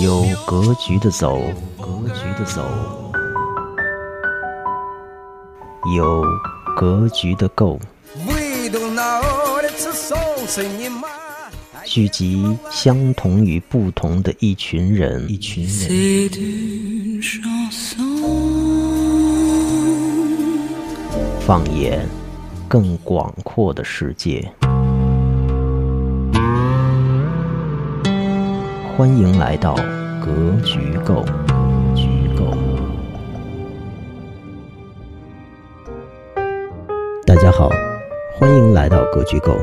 [0.00, 1.40] 有格局的走，
[1.76, 2.62] 格局的走，
[5.96, 6.22] 有
[6.76, 7.80] 格局的够。
[11.84, 17.20] 聚集相同与不同的一群人，一群人。
[21.40, 22.06] 放眼
[22.68, 24.48] 更广阔的世界。
[28.96, 29.74] 欢迎来到
[30.24, 31.22] 格局构。
[31.94, 32.56] 局构。
[37.26, 37.68] 大家好，
[38.38, 39.54] 欢迎来到格局构，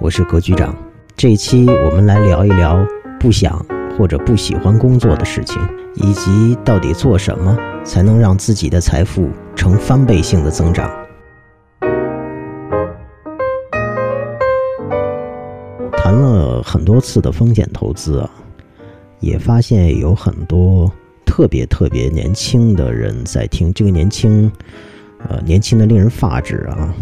[0.00, 0.72] 我是格局长。
[1.16, 2.78] 这一期我们来聊一聊
[3.18, 3.60] 不想
[3.98, 5.60] 或者不喜欢工作的事情，
[5.96, 10.88] 以及到底做什么才能让自己的财富呈翻倍性的增长。
[15.90, 18.30] 谈了很多次的风险投资啊。
[19.20, 20.90] 也发现有很多
[21.24, 24.50] 特别特别年轻的人在听，这个年轻，
[25.28, 26.94] 呃，年轻的令人发指啊。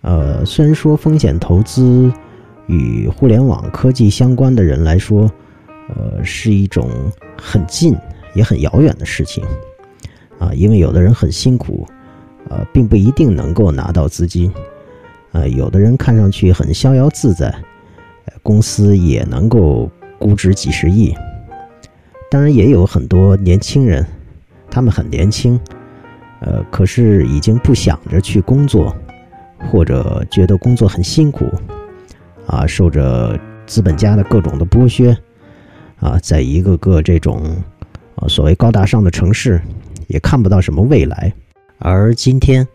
[0.00, 2.12] 呃，虽然说风险投资
[2.66, 5.30] 与互联网科技相关的人来说，
[5.88, 6.90] 呃，是一种
[7.40, 7.96] 很近
[8.34, 9.44] 也很遥远的事情
[10.38, 11.86] 啊，因为有的人很辛苦，
[12.50, 14.52] 呃，并不一定能够拿到资金，
[15.32, 17.54] 呃，有的人看上去很逍遥自在，
[18.42, 21.14] 公司也能够估值几十亿。
[22.34, 24.04] 当然也有很多年轻人，
[24.68, 25.56] 他们很年轻，
[26.40, 28.92] 呃，可是已经不想着去工作，
[29.70, 31.46] 或者觉得工作很辛苦，
[32.48, 35.16] 啊，受着资本家的各种的剥削，
[36.00, 37.40] 啊，在一个个这种
[38.16, 39.62] 啊所谓高大上的城市，
[40.08, 41.32] 也看不到什么未来。
[41.78, 42.66] 而今天，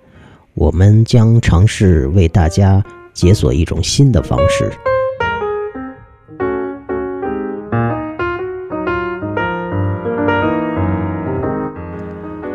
[0.53, 4.71] 我们将尝试为大家解锁一种新的方式。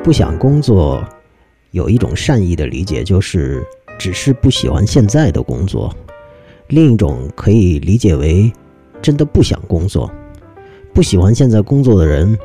[0.05, 1.03] 不想工作，
[1.71, 3.67] 有一种善意的理解，就是
[3.99, 5.89] 只是不喜欢现在的工作；
[6.69, 8.53] 另一种可以理解为
[9.01, 10.13] 真的不想工作。
[10.93, 12.39] 不喜欢现在工作的人，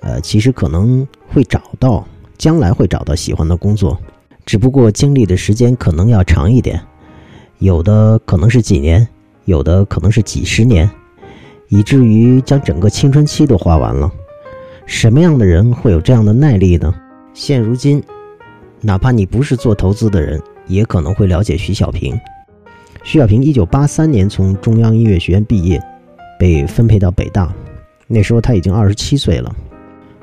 [0.00, 2.06] 呃，其实可能会找到，
[2.36, 3.98] 将来会找到喜欢的工作，
[4.44, 6.78] 只不过经历的时间可能要长一点，
[7.60, 9.08] 有的可能是几年，
[9.46, 10.88] 有的可能是几十年，
[11.68, 14.12] 以至于将整个青春期都花完了。
[14.84, 16.94] 什么样的人会有这样的耐力呢？
[17.36, 18.02] 现如今，
[18.80, 22.18] 哪怕你不是做投资的人，也可能会了解徐小平。
[23.04, 25.78] 徐小平一九八三年从中央音乐学院毕业，
[26.38, 27.54] 被分配到北大。
[28.06, 29.54] 那时候他已经二十七岁了。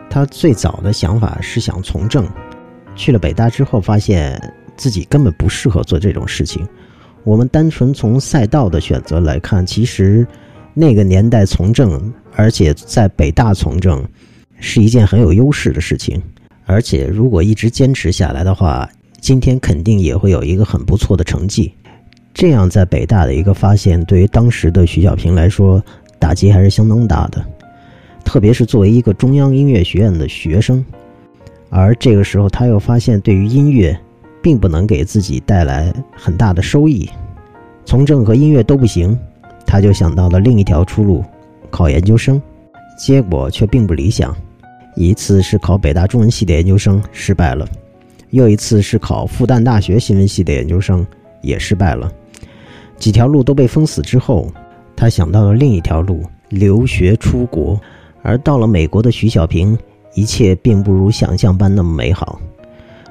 [0.10, 2.28] 他最早的想法是想从政，
[2.96, 4.42] 去了北大之后，发现
[4.76, 6.68] 自己根本不适合做这种事情。
[7.24, 10.26] 我们单纯从赛道的选择来看，其实
[10.74, 14.04] 那个年代从政，而且在北大从政，
[14.60, 16.20] 是一件很有优势的事情。
[16.66, 21.74] 而且，如果一直坚持下来的话，今天肯定也会有一个很不错的成绩。
[22.34, 25.84] 这样，在北大的一个发现，对于当时的徐小平来说，
[26.18, 27.46] 打击还是相当大的。
[28.24, 30.84] 特别是作为一个中央音乐学院的学生，
[31.70, 33.96] 而这个时候他又发现，对于音乐，
[34.42, 37.10] 并不能给自己带来很大的收益。
[37.86, 39.18] 从政和音乐都不行，
[39.66, 41.24] 他就想到了另一条出路，
[41.70, 42.42] 考研究生，
[42.98, 44.36] 结果却并不理想。
[44.96, 47.68] 一次是考北大中文系的研究生失败了，
[48.30, 51.06] 又一次是考复旦大学新闻系的研究生
[51.42, 52.12] 也失败了，
[52.98, 54.52] 几条路都被封死之后，
[54.96, 57.80] 他想到了另一条路——留学出国。
[58.22, 59.78] 而到了美国的徐小平，
[60.14, 62.40] 一切并不如想象般那么美好。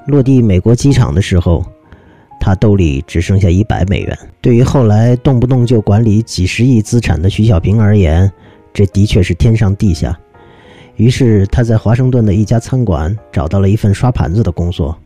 [0.06, 1.62] 落地美国机场的时候，
[2.40, 4.18] 他兜里只剩下一百美元。
[4.40, 8.32] 对于后来动不动就管理几十亿资产的徐小平而言，
[8.72, 10.18] 这的确是天上地下。
[10.96, 14.96] 于是他在华盛顿的一家餐馆找到了一份刷盘子的工作，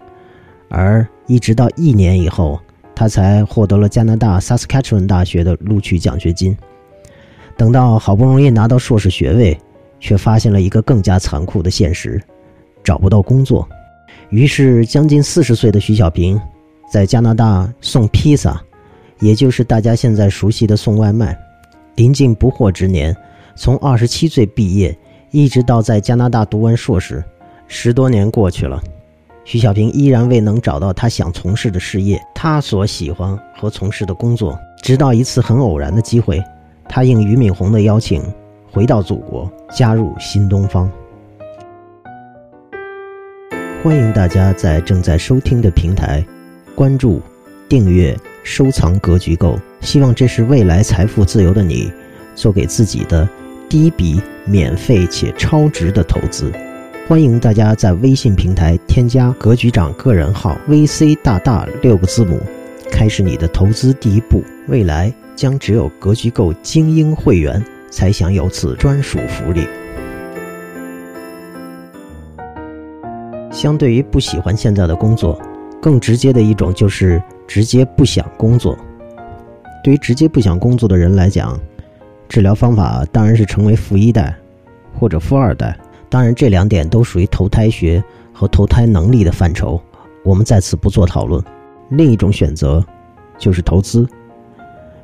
[0.69, 2.61] 而一直到一年以后，
[2.95, 6.57] 他才获得了加拿大萨斯喀彻 n 大学的录取奖学金。
[7.57, 9.57] 等到好不容易拿到硕士学位，
[10.01, 12.21] 却发现了一个更加残酷的现实：
[12.83, 13.67] 找不到工作。
[14.31, 16.39] 于是，将近四十岁的徐小平
[16.93, 18.61] 在加拿大送披萨，
[19.21, 21.39] 也就是大家现在熟悉的送外卖。
[21.95, 23.17] 临近不惑之年，
[23.55, 24.95] 从二十七岁毕业。
[25.31, 27.23] 一直到在加拿大读完硕士，
[27.67, 28.81] 十多年过去了，
[29.45, 34.59] 徐小平依然未能找到他想从事的事业，他所喜欢和从事的工作。
[34.83, 36.43] 直到一次很偶然的机会，
[36.89, 38.23] 他应俞敏洪的邀请，
[38.71, 40.91] 回到祖国，加入新东方。
[43.83, 46.25] 欢迎大家在正在收听的平台
[46.75, 47.21] 关注、
[47.69, 51.93] 订阅、收藏《格局购》，希望这是未来财富自由的你。
[52.37, 53.27] 做给自己的
[53.69, 56.53] 第一笔免费且超值的投资。
[57.09, 62.41] 欢迎大家在微信平台添加“格局长”个人号 “VC 大大”六个字母，
[62.93, 64.41] 开始你的投资第一步。
[64.69, 69.67] 未来将只有格局够精英会员才享有此专属福利。
[73.51, 75.41] 相对于不喜欢现在的工作，
[75.81, 78.79] 更直接的一种就是直接不想工作。
[79.83, 81.59] 对于直接不想工作的人来讲，
[82.29, 84.35] 治疗方法当然是成为富一代
[84.95, 85.77] 或者富二代。
[86.09, 88.03] 当然，这两点都属于投胎学
[88.33, 89.81] 和投胎能力的范畴，
[90.25, 91.43] 我们在此不做讨论。
[91.91, 92.85] 另一种选择
[93.39, 94.09] 就是投资，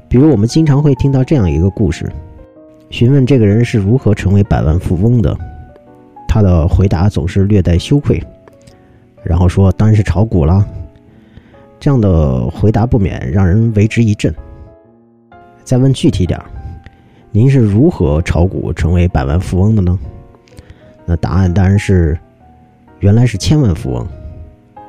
[0.09, 2.11] 比如我们经常会听到这样一个故事：
[2.89, 5.37] 询问这个人是如何成为百万富翁的，
[6.29, 8.23] 他的回答总是略带羞愧。
[9.25, 10.67] 然后说：“当然是炒股了。”
[11.79, 14.35] 这样的回答不免让人为之一振。
[15.65, 16.47] 再问具体点儿，
[17.35, 19.99] 您是如何炒股成为百万富翁的呢？
[21.07, 22.19] 那答案当然是，
[23.01, 24.07] 原来是千万富翁，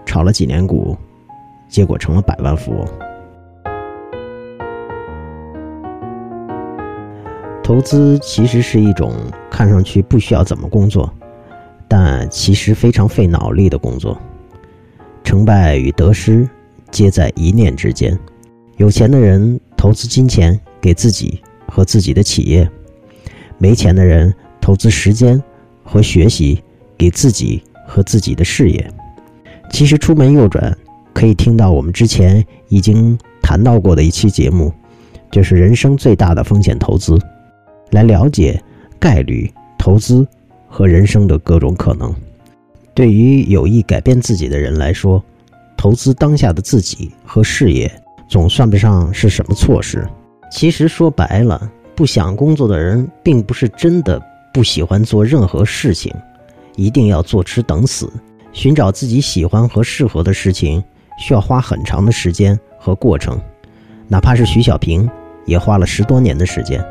[0.06, 0.98] 炒了几年股，
[1.69, 2.86] 结果成了百万富翁。
[7.63, 9.13] 投资其实是一种
[9.50, 11.10] 看上去不需要怎么工作。
[11.88, 14.19] 但其实非常费脑力的工作，
[15.24, 16.50] 成败与得失
[16.92, 18.19] 皆在一念之间。
[18.75, 21.42] 有钱的人投资金钱给自己
[21.73, 22.69] 和自己的企业，
[23.57, 24.31] 没钱的人
[24.61, 25.41] 投资时间
[25.83, 26.61] 和学习
[26.95, 28.87] 给自己和自己的事业。
[29.71, 30.77] 其实出门右转
[31.13, 34.71] 可以听到我们之前已经谈到过的一期节目，
[35.31, 37.17] 就是人生最大的风险投资，
[37.89, 38.61] 来了解
[38.99, 40.27] 概率投资。
[40.75, 42.11] 和人生的各种可能，
[42.95, 45.23] 对于有意改变自己的人来说，
[45.77, 47.91] 投资当下的自己和事业，
[48.27, 50.03] 总算不上是什么错事。
[50.53, 54.21] 其实说白了，不想工作的人，并不是真的
[54.53, 56.13] 不喜欢做任何事情，
[56.75, 58.07] 一定要坐吃等死。
[58.51, 60.81] 寻找自己喜欢和适合的事情，
[61.17, 63.35] 需要花很长的时间和过程，
[64.07, 65.09] 哪怕是徐小平，
[65.45, 66.85] 也花了十多年的时间。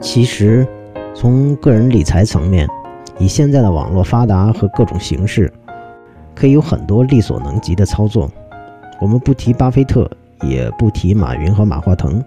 [0.00, 0.66] 其实，
[1.14, 2.68] 从个人理财层面，
[3.20, 5.50] 以现在的网络发达和各种形式，
[6.34, 8.30] 可以有很多力所能及的操作。
[9.00, 10.10] 我们不提巴菲特，
[10.42, 12.22] 也不提马云和马化腾。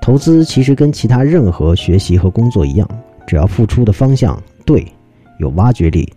[0.00, 2.88] 投资其实跟其他任何学习和工作一样，
[3.26, 4.86] 只要付出的方向对，
[5.38, 6.12] 有挖掘力，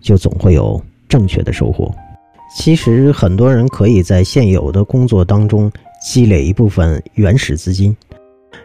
[0.00, 1.92] 就总会有正确的收获。
[2.56, 5.70] 其实很多人可以在现有的工作当中
[6.04, 7.96] 积累一部分原始资金。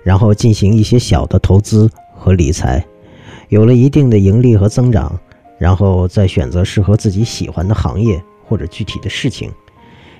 [0.03, 2.85] 然后进行一些小的投资和理财，
[3.49, 5.17] 有了一定的盈利和增长，
[5.57, 9.51] 然后再选择适合自己喜欢的行业或者具体的事情。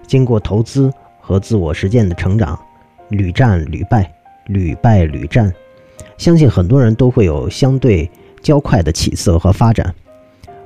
[0.05, 2.59] 经过投资和自我实践的成长，
[3.09, 4.11] 屡战屡败，
[4.47, 5.53] 屡败屡战，
[6.17, 8.09] 相信很多人都会有相对
[8.41, 9.93] 较快的起色和发展。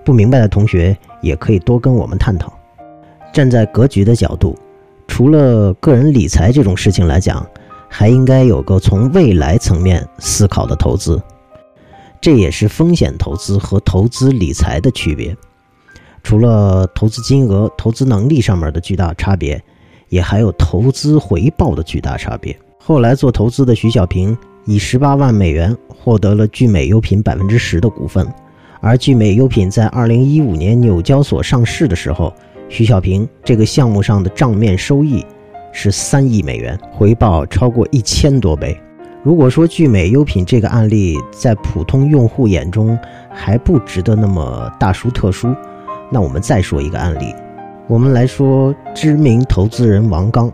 [0.03, 2.51] 不明白的同学也可以多跟我们探讨。
[3.33, 4.57] 站在格局的角度，
[5.07, 7.45] 除了个人理财这种事情来讲。
[7.93, 11.21] 还应该有个从未来层面思考的投资，
[12.21, 15.35] 这也是风险投资和投资理财的区别。
[16.23, 19.61] 除了投资金额、投资能力上面的巨大差别，
[20.09, 22.55] 也还有投资回报的巨大差别。
[22.77, 28.27] 后来做投资的徐小平以十八万美元获得了聚美优品百分之十的股份，
[28.81, 32.31] 而聚美优品在二零一五年纽交所上市的时候，
[32.69, 35.25] 徐小平这个项目上的账面收益。
[35.73, 38.77] 是三亿美元，回报超过一千多倍。
[39.23, 42.97] 如果说聚美优品这个案例在普通用户眼中
[43.29, 45.53] 还不值得那么大书特书，
[46.09, 47.31] 那我们再说一个案例。
[47.87, 50.51] 我们来说知名投资人王刚。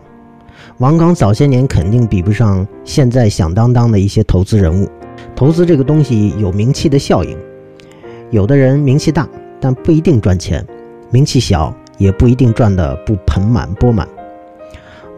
[0.76, 4.86] 王刚早些年肯定比不上现在响当当的一些投资人物。
[5.34, 7.38] 投资这个东西有名气的效应，
[8.30, 9.26] 有的人名气大，
[9.58, 10.62] 但不一定赚钱；
[11.10, 14.06] 名气小，也不一定赚得不盆满钵满。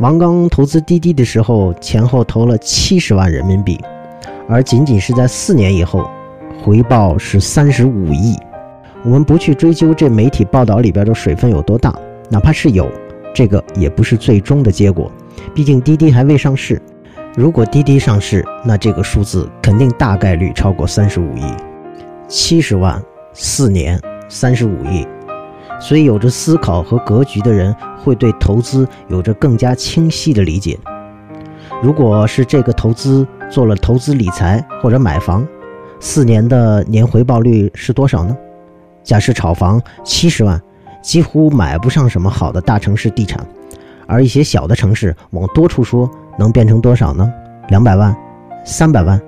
[0.01, 3.79] 王刚投资滴滴的时候，前后投了七十万人民币，
[4.49, 6.09] 而仅仅是在四年以后，
[6.65, 8.35] 回报是三十五亿。
[9.05, 11.95] 我们不去追究这媒体报道里边的水分有多大，
[12.31, 12.91] 哪怕是有，
[13.35, 15.13] 这个也不是最终的结果。
[15.55, 16.81] 毕竟滴滴还未上市，
[17.37, 21.43] 如果滴滴上市，那这个数字肯定大概率超过三十五亿。
[22.27, 22.99] 七十万，
[23.35, 25.07] 四年，三十五亿。
[25.81, 30.79] 所以，有着思考和格局的人会对投资有着更加清晰的理解。
[31.83, 35.47] 如果是这个投资做了投资理财或者买房，
[35.99, 38.37] 四年的年回报率是多少呢？
[39.03, 40.61] 假设炒房七十万，
[41.03, 43.45] 几乎买不上什么好的大城市地产，
[44.07, 46.09] 而一些小的城市，往多处说，
[46.39, 47.33] 能变成多少呢？
[47.71, 48.15] 两百万，
[48.65, 49.19] 三百万，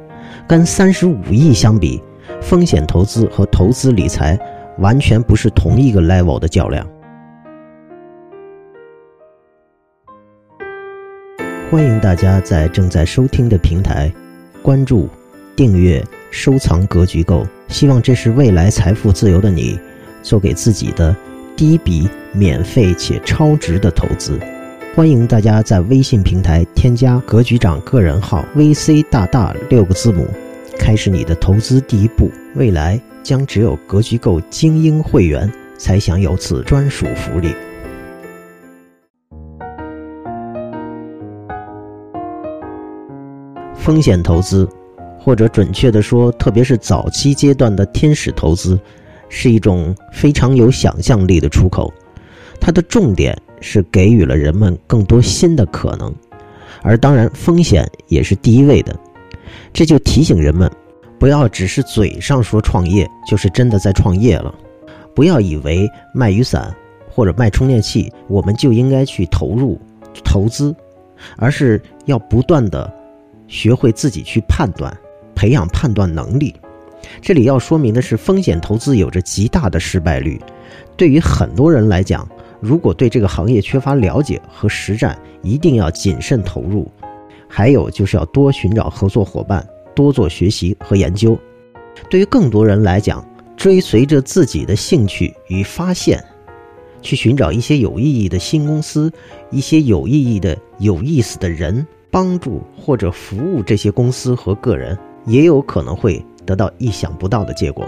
[0.47, 2.03] 跟三十五亿相比，
[2.43, 4.39] 风险投资和投资理财
[4.83, 6.87] 完全不是同一个 level 的较量。
[11.71, 14.13] 欢迎大家在正在收听的平台
[14.61, 15.09] 关注、
[15.57, 19.81] 订阅、收藏《格局购》，希望这是未来财富自由的你
[20.23, 21.17] 做给自己的
[21.57, 24.39] 第一笔免费且超值的投资。
[24.95, 30.29] 欢迎大家在微信平台添加“格局长”个人号 “VC 大大”六个字母，
[30.79, 32.31] 开始你的投资第一步。
[32.55, 37.55] 未来将只有格局够精英会员才享有此专属福利。
[43.75, 44.69] 风险投资，
[45.19, 48.79] 或者准确的说，特别是早期阶段的天使投资，
[49.29, 51.93] 是一种非常有想象力的出口。
[52.61, 56.15] 它的重点是给予了人们更多新的可能，
[56.83, 58.95] 而当然风险也是第一位的。
[59.73, 60.71] 这就提醒人们，
[61.19, 64.55] 不要只是嘴上说创业，就是真的在创业了。
[65.15, 66.75] 不要以为卖雨伞
[67.11, 69.81] 或者卖充电器，我们就应该去投入
[70.25, 70.75] 投资，
[71.37, 72.93] 而是要不断的。
[73.49, 74.91] 学会自己去判断，
[75.35, 76.55] 培养判断能力。
[77.21, 80.41] 这里要说明的是，风险投资有着极大的失败率。
[80.97, 82.27] 对于很多人来讲，
[82.61, 86.91] 如果对这个行业缺乏了解和实战，一定要谨慎投入。
[87.55, 89.63] 还有就是要多寻找合作伙伴，
[89.95, 91.39] 多做学习和研究。
[92.09, 93.23] 对于更多人来讲，
[93.59, 96.25] 追随着自己的兴趣与发现，
[97.03, 99.13] 去寻找一些有意义的新公司，
[99.51, 101.87] 一些有意义的、有意思的人。
[102.11, 107.87] 帮助或者服务这些公司和个人，也有可能会得到意想不到的结果。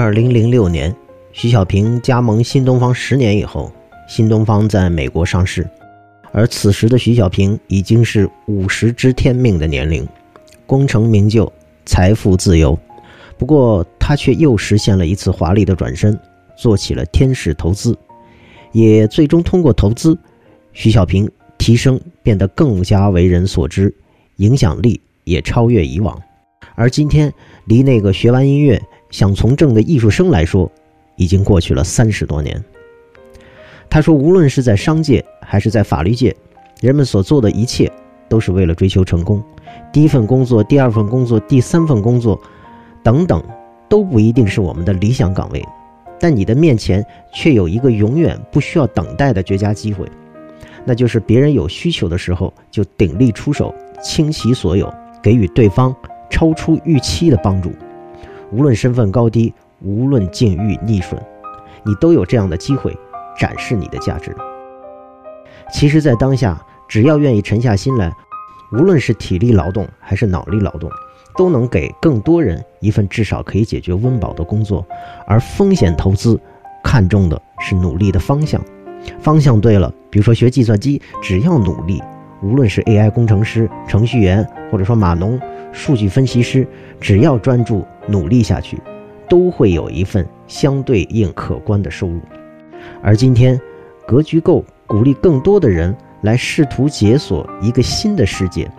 [0.00, 0.94] 二零零六年，
[1.32, 3.72] 徐小平加盟新东方十年以后，
[4.06, 5.68] 新东方在美国上市，
[6.30, 10.06] 而此时的徐小平已经是五十知天命的年龄，
[10.68, 11.52] 功成名就，
[11.84, 12.78] 财富自由。
[13.36, 16.16] 不过，他却又实现了一次华丽的转身，
[16.56, 17.98] 做起了天使投资，
[18.70, 20.16] 也最终通过投资，
[20.72, 21.28] 徐小平
[21.58, 23.92] 提升变得更加为人所知，
[24.36, 26.16] 影响力也超越以往。
[26.76, 27.32] 而今天，
[27.64, 30.70] 离那个学完音乐想从政的艺术生来说，
[31.16, 32.62] 已经过去了三十多年。
[33.90, 36.34] 他说：“无论是在商界还是在法律界，
[36.80, 37.90] 人们所做的一切
[38.28, 39.42] 都是为了追求成功。
[39.92, 42.40] 第一份工作、第二份工作、第三份工作。”
[43.00, 43.42] 等等，
[43.88, 45.64] 都不一定是我们的理想岗位，
[46.20, 50.04] 但你的面前却有一个永远不需要等待的绝佳机会，
[50.84, 55.94] 那就是别人有需求的时候就鼎力出手，倾其所有，给予对方
[56.28, 57.70] 超出预期的帮助。
[58.50, 61.20] 无论身份高低，无论境遇逆顺，
[61.84, 62.96] 你都有这样的机会
[63.38, 64.34] 展示你的价值。
[65.72, 68.12] 其实，在当下，只要愿意沉下心来，
[68.72, 70.90] 无论是体力劳动还是脑力劳动。
[71.36, 74.84] 都能给更多人一份至少可以解决温饱的工作，
[75.24, 76.36] 而风险投资
[76.82, 78.60] 看重的是努力的方向，
[79.20, 82.02] 方向对了，比如说学计算机，只要努力，
[82.42, 85.40] 无论是 AI 工程师、程序员，或者说码农、
[85.70, 86.66] 数据分析师，
[87.00, 88.78] 只要专注努力下去，
[89.28, 92.20] 都会有一份相对应可观的收入。
[93.02, 93.60] 而今天，
[94.06, 98.70] 格局够鼓励更多的人来试图解锁一个新的世界。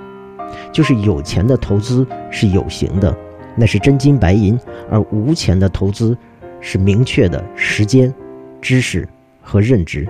[0.71, 3.15] 就是有钱的投资是有形的，
[3.55, 4.57] 那是真金白银；
[4.89, 6.17] 而无钱的投资
[6.59, 8.11] 是明确的时间、
[8.59, 9.07] 知识
[9.43, 10.07] 和认知。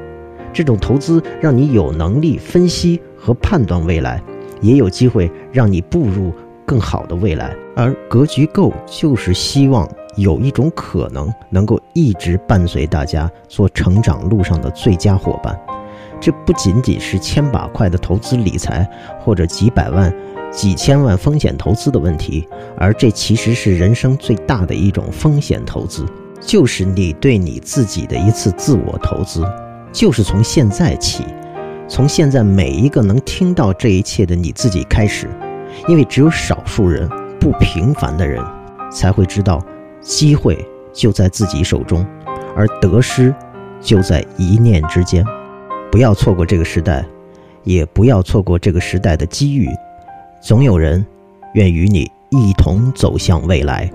[0.54, 4.24] 这种投资让你有能力分析和判断未来，
[4.62, 6.32] 也有机会让你步入
[6.70, 7.52] 更好的未来。
[7.76, 15.60] 而格局够就是希望有一种可能能够一直伴随大家做成长路上的最佳伙伴。
[16.22, 18.88] 这不仅仅是千把块的投资理财，
[19.20, 20.14] 或者几百万。
[20.52, 26.04] 几千万风险投资的问题，而这其实是人生最大的一种风险投资，
[26.42, 29.46] 就是你对你自己的一次自我投资，
[29.94, 31.24] 就是从现在起，
[31.88, 35.30] 从现在每一个能听到这一切的你自己开始，
[35.88, 37.10] 因为只有少数人
[37.40, 38.44] 不平凡的人，
[38.92, 39.64] 才会知道，
[40.02, 40.58] 机会
[40.94, 42.06] 就在自己手中，
[42.56, 43.34] 而得失
[43.82, 45.24] 就在一念之间，
[45.92, 47.06] 不要错过这个时代，
[47.64, 49.70] 也不要错过这个时代的机遇。
[50.42, 51.06] 总有人
[51.54, 53.90] 愿与你一同走向未来。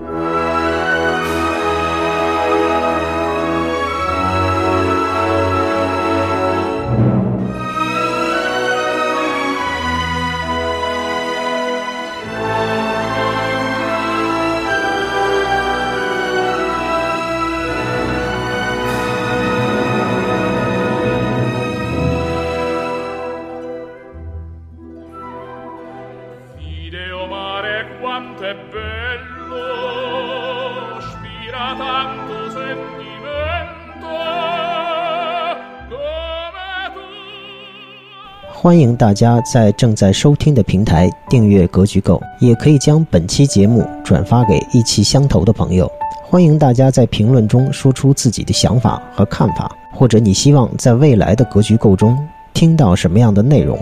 [38.65, 45.87] 欢迎大家在正在收听的平台订阅《格局购》，也可以将本期节目转发给意气相投的朋友。
[46.23, 52.17] 欢迎大家在评论中说出自己的想法和看法，或者你希望在未来的《格局购》中
[52.55, 53.77] 听到什么样的内容。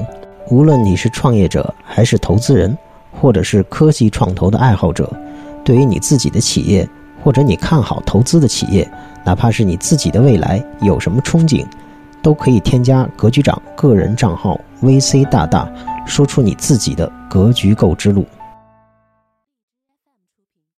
[0.50, 2.78] 无论你是创业者，还是投资人，
[3.22, 5.10] 或者是科技创投的爱好者，
[5.64, 6.86] 对于你自己的企业，
[7.24, 8.86] 或者你看好投资的企业，
[9.24, 11.66] 哪怕是你自己的未来有什么憧憬。
[12.22, 15.68] 都可以添加格局长个人账号 VC 大大，
[16.06, 18.28] 说出你自己的格局购之路。